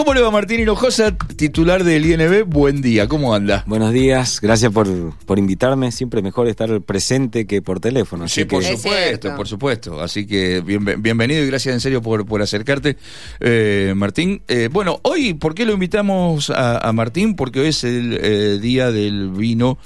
[0.00, 2.44] ¿Cómo le va Martín Hinojosa, titular del INB?
[2.46, 3.64] Buen día, ¿cómo anda?
[3.66, 4.88] Buenos días, gracias por,
[5.26, 5.92] por invitarme.
[5.92, 8.26] Siempre mejor estar presente que por teléfono.
[8.26, 10.00] Sí, por supuesto, por supuesto.
[10.00, 12.96] Así que bienvenido y gracias en serio por, por acercarte,
[13.40, 14.40] eh, Martín.
[14.48, 17.36] Eh, bueno, hoy, ¿por qué lo invitamos a, Martín?
[17.36, 19.76] Porque hoy es el eh, día del vino,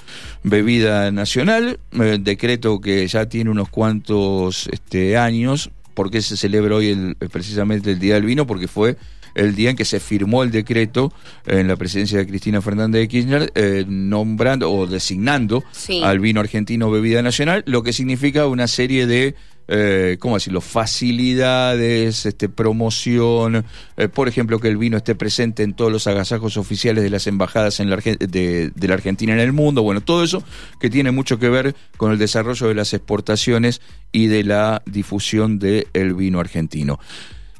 [0.43, 1.81] bebida nacional,
[2.21, 5.71] decreto que ya tiene unos cuantos este, años.
[5.93, 8.45] ¿Por qué se celebra hoy el, precisamente el Día del Vino?
[8.45, 8.97] Porque fue
[9.35, 11.13] el día en que se firmó el decreto
[11.45, 15.63] en la presidencia de Cristina Fernández de Kirchner, eh, nombrando o designando
[16.03, 19.35] al vino argentino bebida nacional, lo que significa una serie de
[19.67, 20.61] eh, ¿cómo decirlo?
[20.61, 23.65] Facilidades, este, promoción,
[23.97, 27.25] eh, por ejemplo, que el vino esté presente en todos los agasajos oficiales de las
[27.25, 30.43] embajadas en la, de, la Argentina en el mundo, bueno, todo eso
[30.79, 33.81] que tiene mucho que ver con el desarrollo de las exportaciones
[34.11, 36.99] y de la difusión del vino argentino.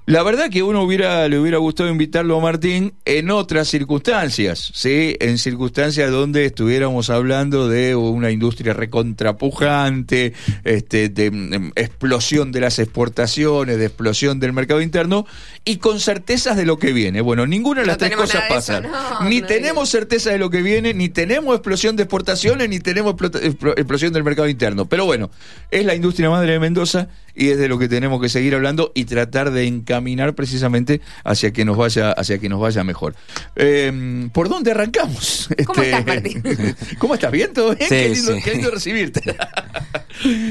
[0.07, 5.15] La verdad que uno hubiera, le hubiera gustado invitarlo a Martín en otras circunstancias, ¿sí?
[5.19, 12.77] En circunstancias donde estuviéramos hablando de una industria recontrapujante, este, de, mm, explosión de las
[12.77, 15.25] exportaciones, de explosión del mercado interno,
[15.67, 17.21] y con certezas de lo que viene.
[17.21, 18.87] Bueno, ninguna de las tres cosas pasan.
[19.23, 24.13] ni tenemos certeza de lo que viene, ni tenemos explosión de exportaciones, ni tenemos explosión
[24.13, 24.85] del mercado interno.
[24.85, 25.31] Pero bueno,
[25.71, 28.91] es la industria madre de Mendoza y es de lo que tenemos que seguir hablando
[28.93, 33.15] y tratar de encaminar precisamente hacia que nos vaya, hacia que nos vaya mejor.
[33.55, 35.49] Em, ¿Por dónde arrancamos?
[35.65, 36.75] ¿Cómo estás, este, Martín?
[36.99, 37.31] ¿Cómo estás?
[37.31, 37.51] ¿Bien?
[37.51, 37.89] ¿Todo bien?
[37.89, 38.09] qué,
[38.53, 39.21] lindo, recibirte.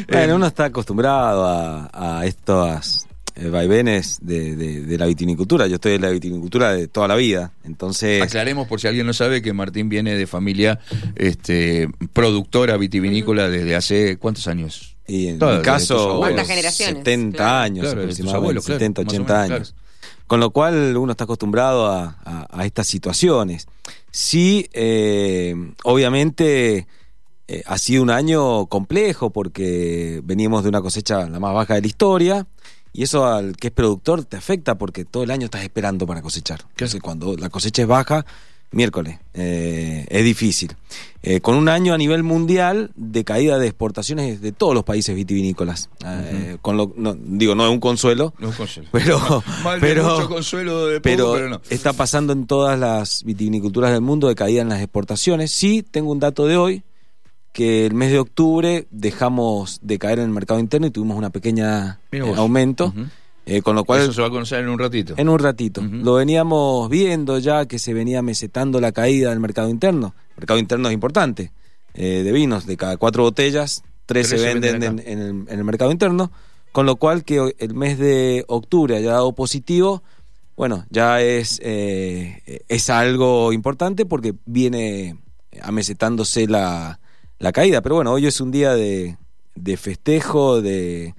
[0.09, 3.07] bueno, em, uno está acostumbrado a, a estas
[3.37, 5.67] vaivenes de, de, la vitinicultura.
[5.67, 8.23] Yo estoy en la vitinicultura de toda la vida, entonces...
[8.23, 10.79] Aclaremos por si alguien no sabe que Martín viene de familia
[11.17, 14.97] este, productora vitivinícola desde hace ¿cuántos años?
[15.07, 19.75] Y en mi caso, 70 años aproximadamente, 70, 80 años.
[20.27, 23.67] Con lo cual uno está acostumbrado a, estas situaciones.
[24.11, 26.87] Sí, eh, obviamente
[27.47, 31.83] eh, ha sido un año complejo porque veníamos de una cosecha la más baja de
[31.83, 32.47] la historia
[32.95, 36.23] y eso al que es productor te afecta porque todo el año estás esperando para
[36.23, 36.65] cosechar.
[36.71, 38.25] Entonces cuando la cosecha es baja,
[38.71, 39.19] miércoles.
[39.35, 40.77] Eh, es difícil.
[41.23, 45.17] Eh, con un año a nivel mundial de caída de exportaciones de todos los países
[45.17, 45.91] vitivinícolas.
[46.05, 48.33] Eh, con lo, digo, no es un consuelo.
[48.39, 48.89] No es un consuelo.
[48.93, 49.43] Pero,
[49.81, 51.61] pero, consuelo de pero, no.
[51.71, 55.51] está pasando en todas las vitiviniculturas del mundo de caída en las exportaciones.
[55.51, 56.85] Sí, tengo un dato de hoy
[57.55, 61.31] que el mes de octubre dejamos de caer en el mercado interno y tuvimos una
[61.31, 62.01] pequeña
[62.37, 62.93] aumento.
[63.47, 65.15] Eh, con lo cual, Eso se va a conocer en un ratito.
[65.17, 65.81] En un ratito.
[65.81, 70.17] Lo veníamos viendo ya que se venía mesetando la caída del mercado interno.
[70.31, 71.53] El mercado interno es importante.
[71.95, 76.33] Eh, de vinos, de cada cuatro botellas, tres, se venden, en, el, mercado interno.
[76.73, 80.03] Con lo cual que el mes de octubre haya dado positivo,
[80.57, 85.19] bueno, ya es, eh, es algo importante porque viene
[85.63, 86.99] amesetándose la,
[87.39, 87.83] la caída.
[87.83, 89.17] Pero bueno, hoy es un día de,
[89.55, 91.15] de festejo, de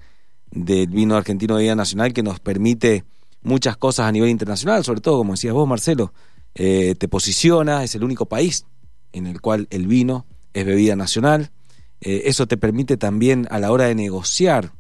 [0.56, 3.04] del vino argentino de vida nacional que nos permite
[3.44, 6.14] muchas cosas a nivel internacional, sobre todo, como decías vos, Marcelo,
[6.56, 8.66] eh, te posiciona, es el único país
[9.12, 11.52] en el cual el vino es bebida nacional.
[12.02, 14.72] Eh, eso te permite también a la hora de negociar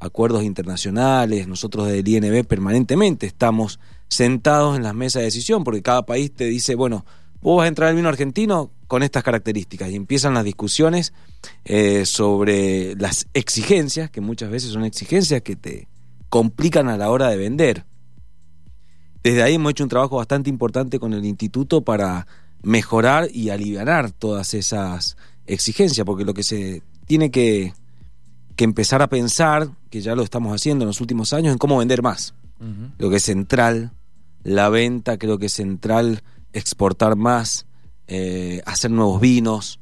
[0.00, 6.04] acuerdos internacionales, nosotros del INB permanentemente estamos sentados en las mesas de decisión, porque cada
[6.04, 7.04] país te dice, bueno,
[7.42, 11.12] vos vas a entrar al vino argentino con estas características y empiezan las discusiones
[11.64, 15.88] eh, sobre las exigencias, que muchas veces son exigencias que te
[16.28, 17.84] complican a la hora de vender.
[19.22, 22.26] Desde ahí hemos hecho un trabajo bastante importante con el instituto para
[22.62, 27.72] mejorar y aliviar todas esas exigencias, porque lo que se tiene que,
[28.56, 32.02] empezar a pensar, que ya lo estamos haciendo en los últimos años, en cómo vender
[32.02, 32.34] más.
[32.98, 33.92] Lo que es central,
[34.42, 37.66] la venta, creo que es central exportar más,
[38.06, 39.78] eh, hacer nuevos vinos,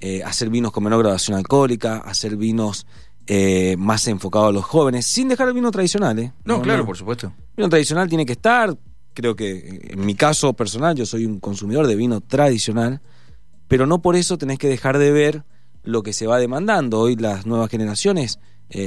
[0.00, 2.86] eh, hacer vinos con menor graduación alcohólica, hacer vinos
[3.26, 6.34] eh, más enfocados a los jóvenes, sin dejar el vino tradicional.
[6.44, 7.28] No, claro, por supuesto.
[7.28, 8.76] El vino tradicional tiene que estar,
[9.14, 13.00] creo que en mi caso personal, yo soy un consumidor de vino tradicional,
[13.68, 15.44] pero no por eso tenés que dejar de ver
[15.82, 16.98] lo que se va demandando.
[16.98, 18.38] Hoy las nuevas generaciones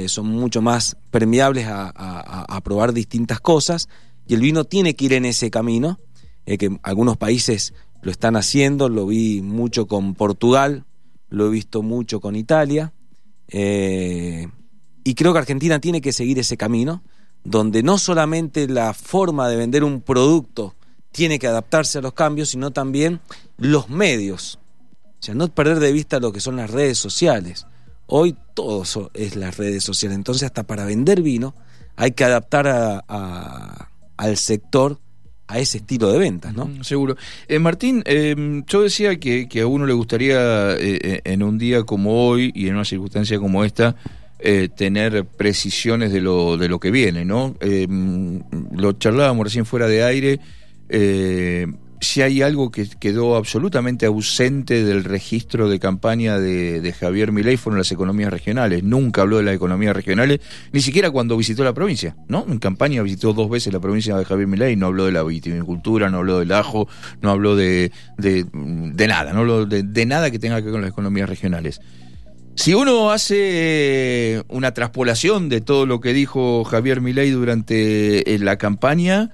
[0.06, 3.88] son mucho más permeables a, a, probar distintas cosas
[4.26, 5.98] y el vino tiene que ir en ese camino,
[6.44, 10.84] que algunos países lo están haciendo, lo vi mucho con Portugal,
[11.30, 12.92] lo he visto mucho con Italia,
[13.48, 14.48] eh,
[15.04, 17.02] y creo que Argentina tiene que seguir ese camino,
[17.44, 20.74] donde no solamente la forma de vender un producto
[21.12, 23.20] tiene que adaptarse a los cambios, sino también
[23.56, 24.58] los medios.
[25.20, 27.66] O sea, no perder de vista lo que son las redes sociales.
[28.06, 28.82] Hoy todo
[29.14, 31.54] es las redes sociales, entonces hasta para vender vino
[31.96, 34.98] hay que adaptar al sector
[35.46, 36.66] a ese estilo de ventas, ¿no?
[36.66, 37.16] Mm, seguro.
[37.48, 41.82] Eh, Martín, em, yo decía que, a uno le gustaría eh, eh, en un día
[41.82, 43.96] como hoy y en una circunstancia como esta
[44.76, 47.54] tener precisiones de lo, de lo que viene, ¿no?
[47.60, 48.42] Em,
[48.76, 50.38] lo charlábamos recién fuera de aire
[52.00, 57.78] si hay algo que quedó absolutamente ausente del registro de campaña de, Javier Milei fueron
[57.78, 58.82] las economías regionales.
[58.82, 60.40] Nunca habló de las economías regionales,
[60.72, 62.44] ni siquiera cuando visitó la provincia, ¿no?
[62.48, 66.10] En campaña visitó dos veces la provincia de Javier Milei, no habló de la vitivinicultura,
[66.10, 66.88] no habló del ajo,
[67.20, 68.46] no habló de, de,
[69.08, 71.80] nada, no habló de, nada que tenga que ver con las economías regionales.
[72.56, 78.58] Si uno hace una traspolación de todo lo que dijo Javier Milei durante eh, la
[78.58, 79.32] campaña,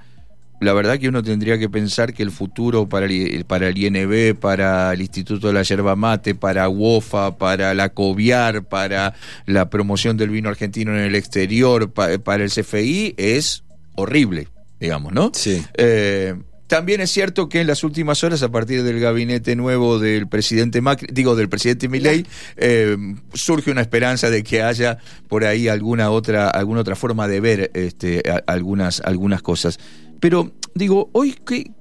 [0.60, 4.38] la verdad que uno tendría que pensar que el futuro para el, para el INB,
[4.38, 9.14] para el Instituto de la Yerba Mate, para UOFA, para la COVIAR, para
[9.46, 13.64] la promoción del vino argentino en el exterior, para el CFI, es
[13.94, 14.48] horrible,
[14.78, 15.32] digamos, ¿no?
[15.34, 15.64] Sí.
[15.78, 16.34] Eh,
[16.70, 20.80] también es cierto que en las últimas horas, a partir del gabinete nuevo del presidente
[20.80, 22.24] Macri, digo del presidente Milei,
[22.56, 22.96] eh,
[23.34, 27.70] surge una esperanza de que haya por ahí alguna otra, alguna otra forma de ver
[27.74, 29.80] este, algunas, algunas cosas.
[30.20, 31.72] Pero digo, hoy, ¿qué,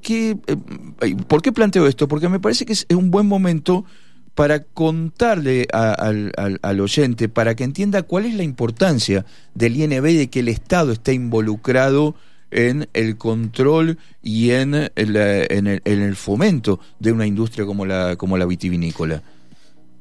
[0.47, 2.07] eh, ¿por qué planteo esto?
[2.07, 3.85] Porque me parece que es un buen momento
[4.33, 6.31] para contarle al,
[6.61, 10.93] al, oyente, para que entienda cuál es la importancia del INB de que el Estado
[10.93, 12.15] esté involucrado
[12.49, 17.85] en el control y en el, en el, en el fomento de una industria como
[17.85, 19.21] la, como la vitivinícola.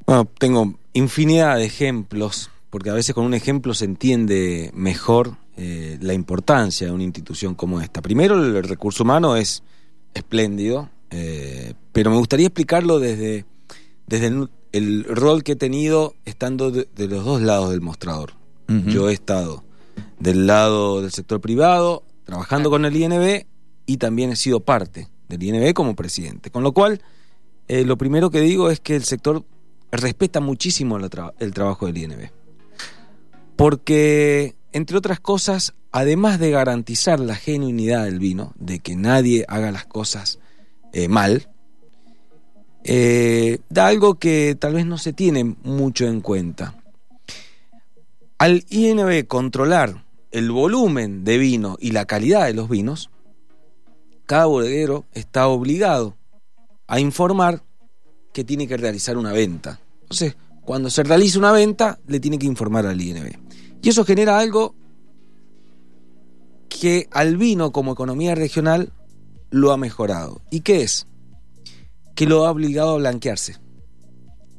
[0.05, 5.97] Bueno, tengo infinidad de ejemplos, porque a veces con un ejemplo se entiende mejor eh,
[5.99, 8.01] la importancia de una institución como esta.
[8.01, 9.61] Primero, el recurso humano es
[10.13, 13.43] espléndido, eh, pero me gustaría explicarlo desde,
[14.07, 18.35] desde el, rol que he tenido estando de, los dos lados del mostrador.
[18.69, 19.65] Yo he estado
[20.17, 23.45] del lado del sector privado, trabajando con el INB,
[23.85, 26.51] y también he sido parte del INB como presidente.
[26.51, 27.01] Con lo cual,
[27.67, 29.43] eh, lo primero que digo es que el sector
[29.91, 32.29] respeta muchísimo el trabajo del INB.
[33.57, 39.71] Porque entre otras cosas, además de garantizar la genuinidad del vino, de que nadie haga
[39.71, 40.39] las cosas
[40.93, 41.49] eh, mal,
[42.83, 46.75] eh, da algo que tal vez no se tiene mucho en cuenta.
[48.37, 53.09] Al INB controlar el volumen de vino y la calidad de los vinos,
[54.25, 56.15] cada bodeguero está obligado
[56.87, 57.63] a informar
[58.31, 59.79] que tiene que realizar una venta.
[60.01, 63.48] Entonces, cuando se realiza una venta, le tiene que informar al INB.
[63.81, 64.75] Y eso genera algo
[66.67, 68.93] que al vino como economía regional
[69.49, 70.41] lo ha mejorado.
[70.51, 71.07] ¿Y qué es?
[72.15, 73.57] Que lo ha obligado a blanquearse.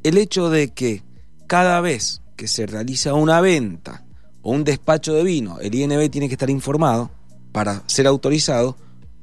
[0.03, 1.03] El hecho de que
[1.47, 4.05] cada vez que se realiza una venta
[4.43, 7.11] o un despacho de vino, el INB tiene que estar informado
[7.53, 8.77] para ser autorizado,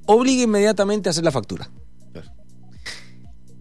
[0.06, 1.70] obliga inmediatamente a hacer la factura.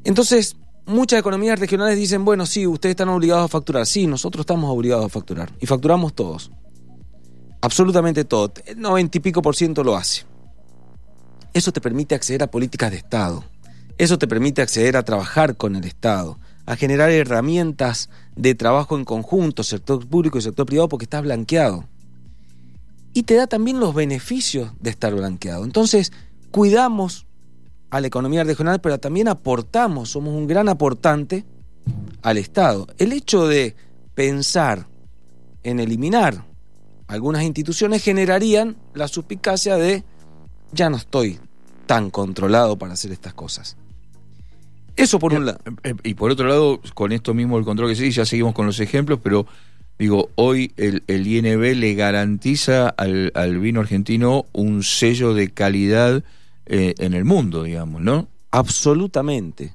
[0.04, 0.56] Entonces,
[0.86, 3.86] muchas economías regionales dicen, bueno, sí, ustedes están obligados a facturar.
[3.86, 5.52] Sí, nosotros estamos obligados a facturar.
[5.60, 6.50] Y facturamos todos.
[7.60, 8.52] Absolutamente todo.
[8.64, 10.24] El noventa y pico por ciento lo hace.
[11.52, 13.44] Eso te permite acceder a políticas de Estado.
[13.98, 19.04] Eso te permite acceder a trabajar con el Estado, a generar herramientas de trabajo en
[19.04, 21.84] conjunto, sector público y sector privado, porque estás blanqueado.
[23.14, 25.64] Y te da también los beneficios de estar blanqueado.
[25.64, 26.12] Entonces,
[26.50, 27.25] cuidamos
[27.90, 31.44] a la economía regional, pero también aportamos, somos un gran aportante
[32.22, 32.86] al Estado.
[32.98, 33.76] El hecho de
[34.14, 34.86] pensar
[35.62, 36.44] en eliminar
[37.06, 40.02] algunas instituciones generarían la suspicacia de
[40.72, 41.38] ya no estoy
[41.86, 43.76] tan controlado para hacer estas cosas.
[44.96, 45.58] Eso por un lado.
[45.84, 48.66] Eh, y por otro lado, con esto mismo el control que sí, ya seguimos con
[48.66, 49.46] los ejemplos, pero
[49.98, 56.24] digo, hoy el, INB le garantiza al, al vino argentino un sello de calidad
[56.66, 58.28] eh, en el mundo, digamos, ¿no?
[58.50, 59.74] Absolutamente.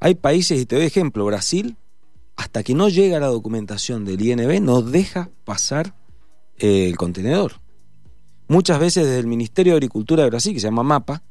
[0.00, 1.76] Hay países, y te doy ejemplo, Brasil,
[2.36, 5.94] hasta que no llega la documentación del INB, no deja pasar
[6.58, 7.54] eh, el contenedor.
[8.48, 11.22] Muchas veces desde el Ministerio de Agricultura de Brasil, que se llama MAPA,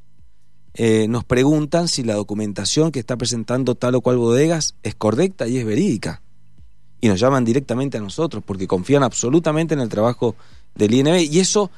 [0.74, 5.48] eh, nos preguntan si la documentación que está presentando tal o cual bodegas es correcta
[5.48, 6.22] y es verídica.
[7.02, 10.36] Y nos llaman directamente a nosotros porque confían absolutamente en el trabajo
[10.76, 11.32] del INB.
[11.32, 11.72] Y eso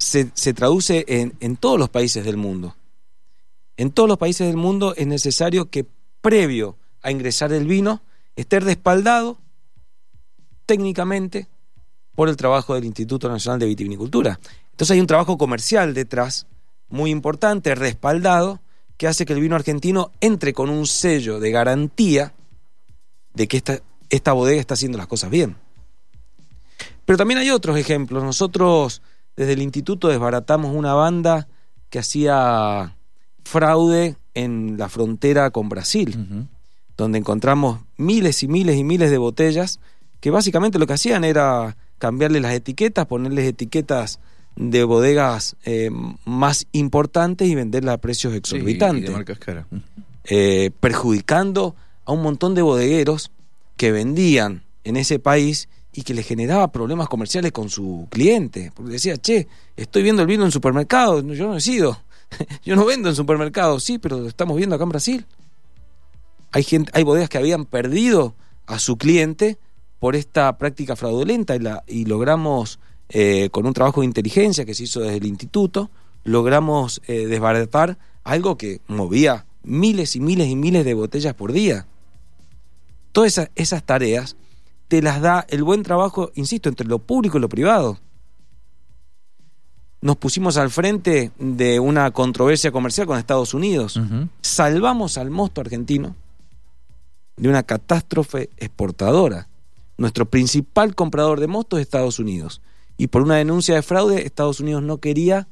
[0.00, 2.74] se, traduce en, en todos los países del mundo.
[3.76, 5.86] En todos los países del mundo es necesario que
[6.20, 8.02] previo a ingresar el vino
[8.34, 9.38] esté respaldado
[10.66, 11.48] técnicamente
[12.14, 14.40] por el trabajo del Instituto Nacional de Vitivinicultura.
[14.70, 16.46] Entonces hay un trabajo comercial detrás
[16.88, 18.60] muy importante, respaldado,
[18.96, 22.34] que hace que el vino argentino entre con un sello de garantía
[23.34, 23.80] de que esta,
[24.10, 25.56] esta bodega está haciendo las cosas bien.
[27.04, 28.22] Pero también hay otros ejemplos.
[28.22, 29.02] Nosotros
[29.36, 31.48] desde el instituto desbaratamos una banda
[31.88, 32.96] que hacía
[33.44, 36.48] fraude en la frontera con Brasil,
[36.96, 39.80] donde encontramos miles y miles y miles de botellas
[40.20, 44.20] que básicamente lo que hacían era cambiarle las etiquetas, ponerles etiquetas
[44.56, 45.90] de bodegas eh,
[46.24, 49.10] más importantes y venderlas a precios exorbitantes.
[50.24, 53.30] Eh, perjudicando a un montón de bodegueros
[53.76, 58.72] que vendían en ese país y que le generaba problemas comerciales con su cliente.
[58.74, 62.00] Porque decía, che, estoy viendo el vino en supermercado, yo no he sido.
[62.64, 65.26] yo no vendo en supermercados, sí, pero lo estamos viendo acá en Brasil.
[66.52, 68.34] Hay, gente, hay bodegas que habían perdido
[68.66, 69.58] a su cliente
[69.98, 71.56] por esta práctica fraudulenta
[71.86, 72.78] y, logramos,
[73.08, 75.90] eh, con un trabajo de inteligencia que se hizo desde el instituto,
[76.24, 81.86] logramos eh, desbaratar algo que movía miles y miles y miles de botellas por día.
[83.12, 84.36] Todas esas tareas
[84.90, 88.00] te las da el buen trabajo, insisto, entre lo público y lo privado.
[90.00, 94.00] Nos pusimos al frente de una controversia comercial con Estados Unidos.
[94.40, 96.16] Salvamos al mosto argentino
[97.36, 99.46] de una catástrofe exportadora.
[99.96, 102.60] Nuestro principal comprador de mosto es Estados Unidos.
[102.96, 105.46] Y por una denuncia de fraude, Estados Unidos no quería,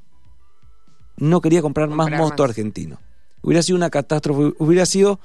[1.16, 2.98] no quería comprar, más mosto argentino.
[3.42, 5.20] Hubiera sido una catástrofe, hubiera sido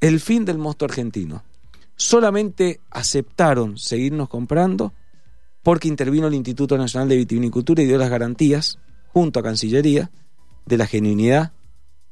[0.00, 1.44] el fin del mosto argentino
[1.96, 4.92] solamente aceptaron seguirnos comprando
[5.62, 10.10] porque intervino el Instituto Nacional de Vitivinicultura y dio las garantías, junto a Cancillería,
[10.66, 11.52] de la genuinidad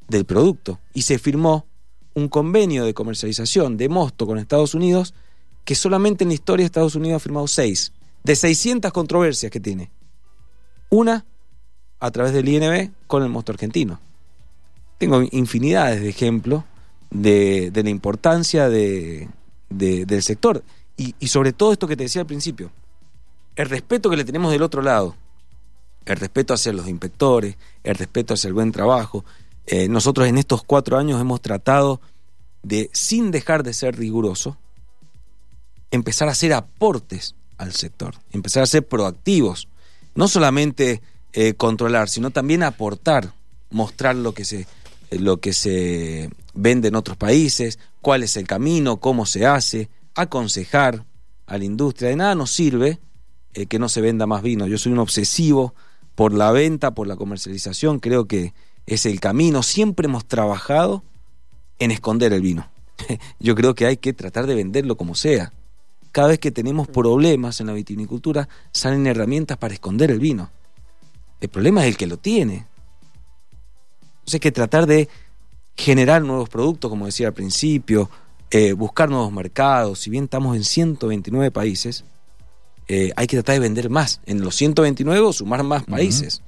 [0.08, 0.80] del producto.
[0.94, 1.66] Y se firmó
[2.14, 5.14] un convenio de comercialización de mosto con Estados Unidos
[5.64, 7.92] que solamente en la historia de Estados Unidos ha firmado seis,
[8.24, 9.90] de 600 controversias que tiene.
[10.88, 11.24] Una
[12.00, 14.00] a través del INB con el mosto argentino.
[14.98, 16.64] Tengo infinidades de ejemplos
[17.10, 19.28] de, de la importancia de,
[19.72, 20.62] del sector.
[20.96, 22.70] Y, sobre todo esto que te decía al principio,
[23.56, 25.16] el respeto que le tenemos del otro lado,
[26.04, 29.24] el respeto hacia los inspectores, el respeto hacia el buen trabajo.
[29.66, 32.00] Eh, nosotros en estos cuatro años hemos tratado
[32.62, 34.58] de, sin dejar de ser riguroso,
[35.90, 39.68] empezar a hacer aportes al sector, empezar a ser proactivos,
[40.14, 41.02] no solamente
[41.32, 43.32] eh, controlar, sino también aportar,
[43.70, 44.66] mostrar lo que se,
[45.18, 51.04] lo que se vende en otros países, cuál es el camino, cómo se hace, aconsejar
[51.46, 52.10] a la industria.
[52.10, 53.00] De nada nos sirve
[53.54, 54.66] eh, que no se venda más vino.
[54.66, 55.74] Yo soy un obsesivo
[56.14, 58.54] por la venta, por la comercialización, creo que
[58.86, 59.62] es el camino.
[59.62, 61.02] Siempre hemos trabajado
[61.78, 62.70] en esconder el vino.
[63.40, 65.52] Yo creo que hay que tratar de venderlo como sea.
[66.12, 70.50] Cada vez que tenemos problemas en la vitivinicultura, salen herramientas para esconder el vino.
[71.40, 72.66] El problema es el que lo tiene.
[74.22, 75.08] Entonces hay que tratar de
[75.76, 78.08] generar nuevos productos, como decía al principio,
[78.50, 79.98] eh, buscar nuevos mercados.
[79.98, 82.04] Si bien estamos en 129 países,
[82.86, 84.20] eh, hay que tratar de vender más.
[84.26, 86.42] En los 129 o sumar más países.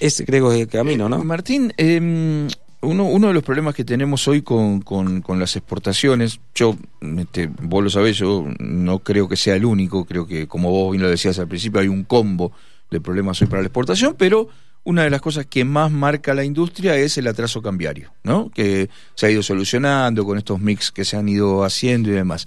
[0.00, 1.20] Ese creo que es el camino, ¿no?
[1.20, 2.48] Eh, Martín, em,
[2.80, 6.74] uno, uno, de los problemas que tenemos hoy con, con, las exportaciones, yo,
[7.18, 10.92] este, vos lo sabés, yo no creo que sea el único, creo que como vos
[10.92, 12.52] bien lo decías al principio, hay un combo
[12.90, 14.48] de problemas hoy para la exportación, pero
[14.84, 18.50] una de las cosas que más marca la industria es el atraso cambiario, ¿no?
[18.50, 22.46] Que se ha ido solucionando con estos mix que se han ido haciendo y demás.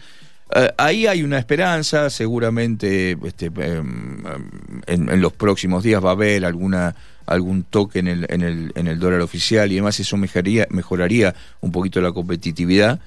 [0.54, 4.24] Eh, ahí hay una esperanza, seguramente este, em,
[4.86, 6.96] en, los próximos días va a haber alguna
[7.26, 11.34] algún toque en el, en el, en el dólar oficial y demás, eso mejoraría, mejoraría
[11.62, 13.00] un poquito la competitividad.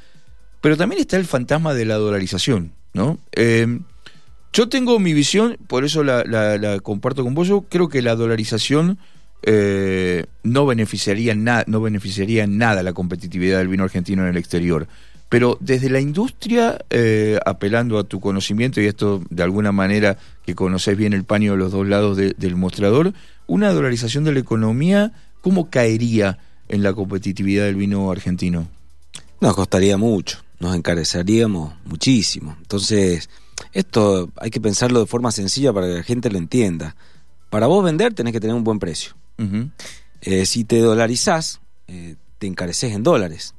[0.63, 3.19] Pero también está el fantasma de la dolarización, ¿no?
[3.33, 3.83] Em,
[4.55, 7.49] yo tengo mi visión, por eso la, comparto con vos.
[7.49, 8.99] Yo creo que la dolarización
[9.43, 14.87] eh, no, beneficiaría no beneficiaría en nada la competitividad del vino argentino en el exterior.
[15.29, 20.55] Pero desde la industria, eh, apelando a tu conocimiento, y esto de alguna manera que
[20.55, 23.13] conoces bien el paño de los dos lados del mostrador,
[23.49, 28.69] una dolarización de la economía, ¿cómo caería en la competitividad del vino argentino?
[29.41, 32.57] Nos costaría mucho, nos encareceríamos muchísimo.
[32.61, 33.29] Entonces,
[33.73, 36.97] esto hay que pensarlo de forma sencilla para que la gente lo entienda.
[37.51, 39.15] Para vos vender tenés que tener un buen precio.
[40.21, 43.55] Eh, si te dolarizás, eh, te encareces en dólares.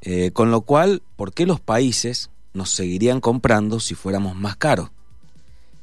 [0.00, 4.90] Eh, con lo cual, ¿por qué los países nos seguirían comprando si fuéramos más caros?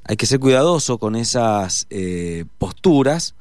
[0.04, 1.88] Hay que ser cuidadoso con esas
[2.58, 3.36] posturas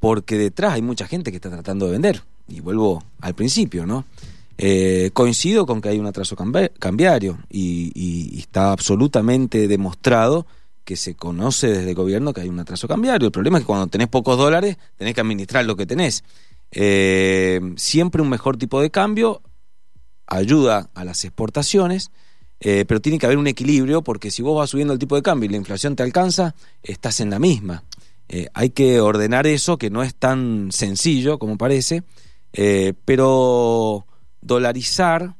[0.00, 2.22] porque detrás hay mucha gente que está tratando de vender.
[2.48, 4.04] Y vuelvo al principio, ¿no?
[5.14, 6.36] Coincido con que hay un atraso
[6.78, 10.46] cambiario y está absolutamente demostrado
[10.84, 13.26] que se conoce desde el gobierno que hay un atraso cambiario.
[13.26, 16.24] El problema es que cuando tenés pocos dólares, tenés que administrar lo que tenés.
[16.72, 19.40] Eh, siempre un mejor tipo de cambio
[20.26, 22.10] ayuda a las exportaciones,
[22.60, 25.22] eh, pero tiene que haber un equilibrio porque si vos vas subiendo el tipo de
[25.22, 27.84] cambio y la inflación te alcanza, estás en la misma.
[28.28, 32.04] Eh, hay que ordenar eso, que no es tan sencillo como parece,
[32.52, 34.06] eh, pero
[34.40, 35.36] dolarizar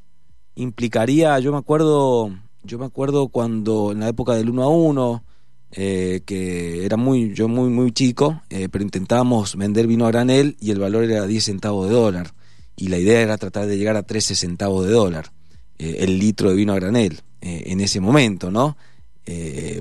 [0.54, 2.30] implicaría, yo me acuerdo,
[2.62, 5.24] yo me acuerdo cuando en la época del 1 a 1,
[5.72, 10.70] eh, que era muy, yo muy, muy chico, pero intentábamos vender vino a granel y
[10.70, 12.34] el valor era 10 centavos de dólar.
[12.76, 15.32] Y la idea era tratar de llegar a 13 centavos de dólar
[15.78, 18.76] el litro de vino a granel en ese momento, ¿no?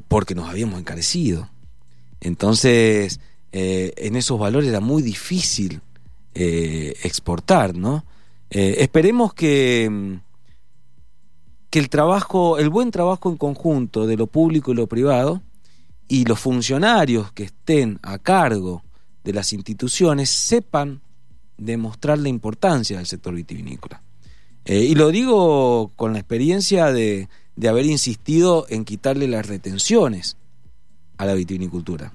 [0.08, 1.50] porque nos habíamos encarecido.
[2.22, 3.20] Entonces,
[3.52, 5.82] eh, en esos valores era muy difícil
[6.36, 8.06] eh, exportar, ¿no?
[8.50, 10.20] Eh, esperemos que,
[11.70, 15.42] que el trabajo, el buen trabajo en conjunto de lo público y lo privado
[16.08, 18.84] y los funcionarios que estén a cargo
[19.24, 21.02] de las instituciones sepan
[21.58, 24.02] demostrar la importancia del sector vitivinícola.
[24.66, 27.28] y lo digo con la experiencia de,
[27.60, 30.38] de haber insistido en quitarle las retenciones
[31.18, 32.14] a la vitivinicultura.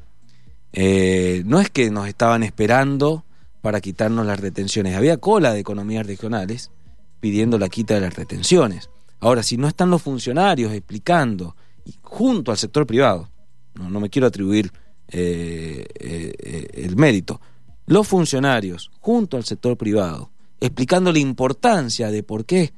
[0.73, 3.25] Eh, no es que nos estaban esperando
[3.65, 6.71] para quitarnos las retenciones, había cola de economías regionales
[7.19, 8.91] pidiendo la quita de las retenciones.
[9.21, 11.57] Ahora, si no están los funcionarios explicando,
[12.03, 13.31] junto al sector privado,
[13.73, 14.71] no, me quiero atribuir
[15.09, 17.41] eh, eh, el mérito,
[17.87, 20.31] los funcionarios, junto al sector privado,
[20.61, 22.75] explicando la importancia de por qué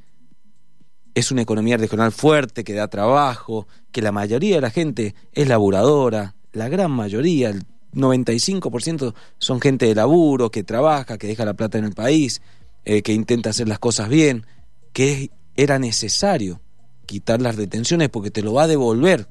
[1.17, 5.49] es una economía regional fuerte, que da trabajo, que la mayoría de la gente es
[5.49, 7.65] laburadora, la gran mayoría, el
[7.97, 12.43] 95% son gente de laburo, que trabaja, que deja la plata en el país,
[12.85, 14.47] eh, que intenta hacer las cosas bien,
[14.93, 16.61] que era necesario
[17.07, 19.29] quitar las detenciones porque te lo va a devolver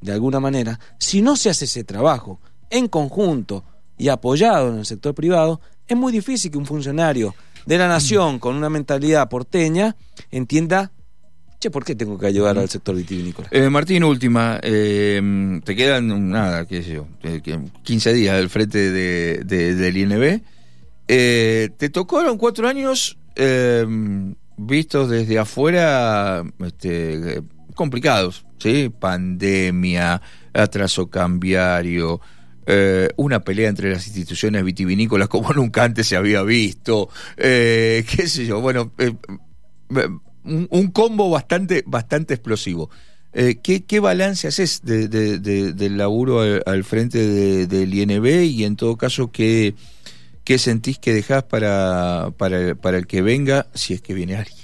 [0.00, 0.78] de alguna manera.
[0.98, 2.40] Si no se hace ese trabajo
[2.70, 3.64] en conjunto
[3.98, 7.34] y apoyado en el sector privado, es muy difícil que un funcionario
[7.66, 9.96] de la nación con una mentalidad porteña
[10.30, 10.92] entienda
[11.70, 13.48] ¿por qué tengo que ayudar al sector vitivinícola?
[13.50, 14.58] Eh, Martín, última.
[14.62, 17.06] Eh, te quedan, nada, qué sé yo,
[17.82, 20.42] 15 días al frente de, del INB.
[21.06, 23.18] Eh, te tocaron cuatro años
[24.56, 27.42] vistos desde afuera este,
[27.74, 28.92] complicados, ¿sí?
[28.96, 30.22] Pandemia,
[30.52, 32.20] atraso cambiario.
[33.16, 38.60] una pelea entre las instituciones vitivinícolas como nunca antes se había visto, qué sé yo,
[38.60, 38.92] bueno,
[40.44, 42.90] un, combo bastante, bastante explosivo.
[43.32, 49.32] Eh, ¿qué, balance haces de, del laburo al, frente del INB y en todo caso
[49.32, 49.74] qué,
[50.44, 54.58] qué sentís que dejás para, para, para, el que venga, si es que viene alguien?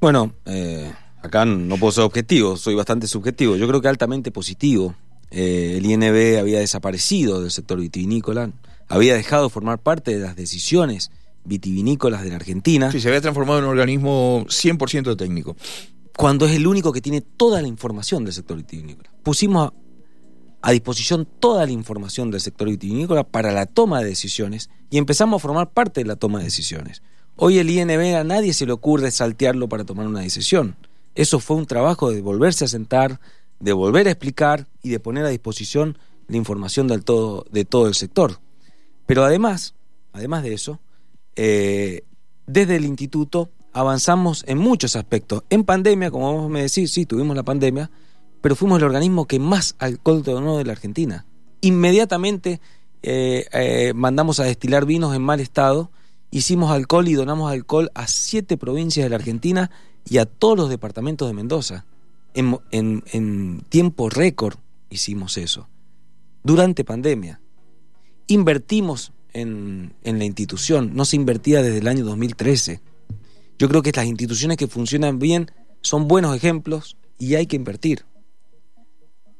[0.00, 3.56] Bueno, eh, acá no puedo ser objetivo, soy bastante subjetivo.
[3.56, 4.94] Yo creo que altamente positivo.
[5.30, 8.50] Eh, el INB había desaparecido del sector vitivinícola,
[8.88, 11.10] había dejado de formar parte de las decisiones
[11.44, 12.90] vitivinícolas de la Argentina.
[12.90, 15.56] Sí, se había transformado en un organismo 100% técnico.
[16.16, 19.10] Cuando es el único que tiene toda la información del sector vitivinícola.
[19.22, 19.72] Pusimos
[20.60, 25.38] a, disposición toda la información del sector vitivinícola para la toma de decisiones y empezamos
[25.38, 27.02] a formar parte de la toma de decisiones.
[27.36, 30.76] Hoy el INB a nadie se le ocurre saltearlo para tomar una decisión.
[31.14, 33.20] Eso fue un trabajo de volverse a sentar,
[33.58, 37.88] de volver a explicar y de poner a disposición la información del todo, de todo
[37.88, 38.38] el sector.
[39.06, 39.74] Pero además,
[40.12, 40.80] además de eso,
[41.36, 42.04] eh,
[42.46, 45.44] desde el instituto avanzamos en muchos aspectos.
[45.50, 47.90] En pandemia, como vos me decís, sí, tuvimos la pandemia,
[48.40, 51.26] pero fuimos el organismo que más alcohol donó de la Argentina.
[51.60, 52.60] Inmediatamente
[53.02, 55.90] eh, eh, mandamos a destilar vinos en mal estado,
[56.30, 59.70] hicimos alcohol y donamos alcohol a siete provincias de la Argentina
[60.08, 61.86] y a todos los departamentos de Mendoza.
[62.34, 64.56] En, en tiempo récord
[64.88, 65.68] hicimos eso.
[66.42, 67.40] Durante pandemia.
[68.26, 72.80] Invertimos en, la institución, no se invertía desde el año 2013.
[73.58, 78.04] Yo creo que las instituciones que funcionan bien son buenos ejemplos y hay que invertir.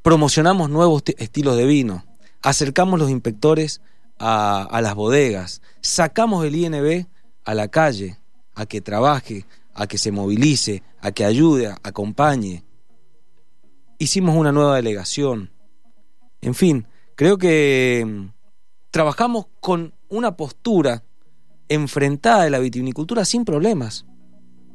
[0.03, 2.05] Promocionamos nuevos estilos de vino,
[2.43, 3.81] acercamos los inspectores
[4.19, 7.07] a, a, las bodegas, sacamos el INB
[7.45, 8.19] a la calle,
[8.55, 12.65] a que trabaje, a que se movilice, a que ayude, acompañe.
[13.99, 15.51] Hicimos una nueva delegación.
[16.41, 18.31] En fin, creo que
[18.93, 21.03] trabajamos con una postura
[21.69, 24.05] enfrentada de la vitivinicultura sin problemas.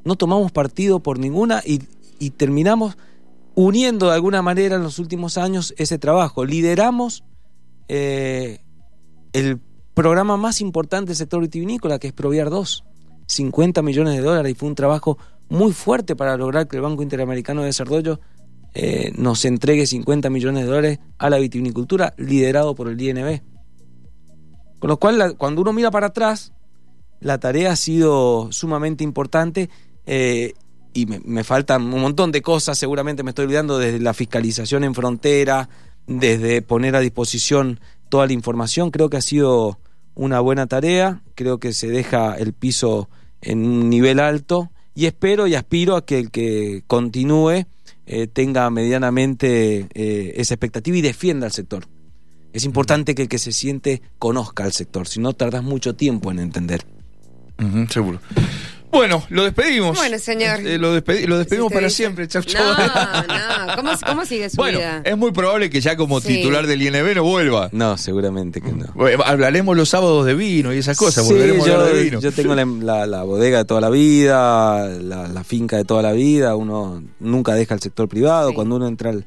[0.04, 1.80] No tomamos partido por ninguna y,
[2.32, 2.98] terminamos
[3.54, 6.46] uniendo de alguna manera en los últimos años ese trabajo.
[6.46, 7.24] Lideramos
[7.88, 8.60] eh,
[9.34, 9.60] el
[9.94, 12.84] programa más importante del sector vitivinícola, que es Proviar 2.
[13.28, 15.18] 50 millones de dólares y fue un trabajo
[15.50, 18.20] muy fuerte para lograr que el Banco Interamericano de Desarrollo
[18.74, 23.42] eh, nos entregue 50 millones de dólares a la vitivinicultura, liderado por el INB.
[24.80, 26.52] Con lo cual, cuando uno mira para atrás,
[27.20, 29.70] la tarea ha sido sumamente importante
[30.06, 30.54] eh,
[30.94, 34.96] y me, faltan un montón de cosas, seguramente me estoy olvidando, desde la fiscalización en
[34.96, 35.70] frontera,
[36.08, 38.92] desde poner a disposición toda la información.
[38.92, 39.80] Creo que ha sido
[40.16, 43.10] una buena tarea, creo que se deja el piso
[43.42, 47.66] en un nivel alto y espero y aspiro a que el que continúe
[48.08, 51.88] eh, tenga medianamente eh, esa expectativa y defienda al sector.
[52.54, 56.32] Es importante que el que se siente conozca al sector, si no tardas mucho tiempo
[56.32, 56.86] en entender.
[57.90, 58.20] seguro.
[58.90, 59.98] Bueno, lo despedimos.
[59.98, 60.66] Bueno, señor.
[60.66, 62.28] Eh, lo, despedimos para siempre.
[62.28, 62.64] Chau, chau.
[62.64, 62.78] No,
[63.68, 63.76] no.
[63.76, 67.24] ¿Cómo, ¿Cómo, sigue su bueno, Es muy probable que ya como titular del INB no
[67.24, 67.70] vuelva.
[67.74, 68.86] No, seguramente que no.
[69.26, 71.28] hablaremos los sábados de vino y esas cosas.
[71.28, 72.20] Sí, yo, de vino.
[72.22, 76.56] yo tengo la, bodega de toda la vida, la, finca de toda la vida.
[76.56, 78.54] Uno nunca deja el sector privado.
[78.54, 79.26] Cuando uno entra al,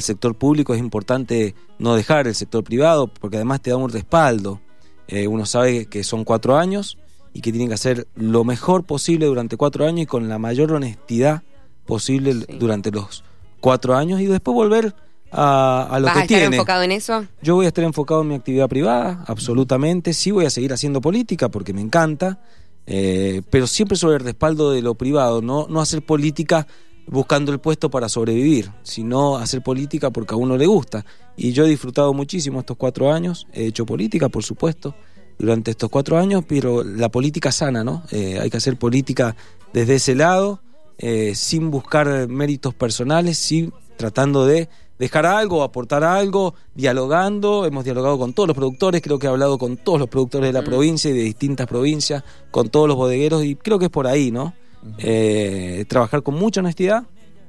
[0.00, 4.60] sector público es importante no dejar el sector privado porque además te da un respaldo.
[5.08, 6.96] Eh, uno sabe que son cuatro años
[7.34, 10.72] y que tienen que hacer lo mejor posible durante cuatro años y con la mayor
[10.72, 11.42] honestidad
[11.84, 13.24] posible durante los
[13.60, 14.94] cuatro años y después volver
[15.30, 17.26] a, a lo ¿Vas que a estar enfocado en eso?
[17.42, 20.12] Yo voy a estar enfocado en mi actividad privada, absolutamente.
[20.12, 22.40] Sí voy a seguir haciendo política porque me encanta,
[22.86, 26.66] eh, pero siempre sobre el respaldo de lo privado, no, no hacer política
[27.06, 31.04] buscando el puesto para sobrevivir, sino hacer política porque a uno le gusta.
[31.36, 34.94] Y yo he disfrutado muchísimo estos cuatro años, he hecho política, por supuesto,
[35.38, 38.04] durante estos cuatro años, pero la política sana, ¿no?
[38.10, 39.36] Eh, hay que hacer política
[39.72, 40.60] desde ese lado,
[40.98, 47.66] eh, sin buscar méritos personales, sí tratando de dejar algo, aportar algo, dialogando.
[47.66, 50.52] Hemos dialogado con todos los productores, creo que he hablado con todos los productores de
[50.52, 54.06] la provincia y de distintas provincias, con todos los bodegueros, y creo que es por
[54.06, 54.54] ahí, ¿no?
[54.98, 57.04] Eh, trabajar con mucha honestidad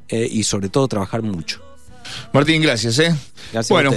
[0.10, 1.60] y sobre todo trabajar mucho.
[2.34, 3.16] Martín, gracias, ¿eh?
[3.52, 3.70] Gracias.
[3.70, 3.92] Bueno.